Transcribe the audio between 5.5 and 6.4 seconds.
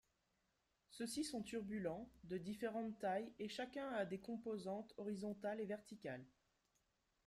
et verticales.